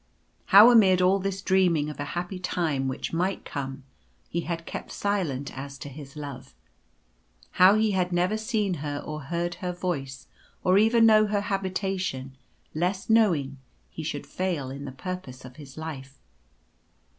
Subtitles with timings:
[0.45, 3.83] How amid all this dreaming of a happy time which might come,
[4.29, 6.55] he had kept silent as to his love.
[7.61, 10.25] How he had never seen her or heard her voice,
[10.63, 12.35] or even known her habitation,
[12.73, 13.59] lest, knowing,
[13.91, 16.19] he should fail in the purpose of his life.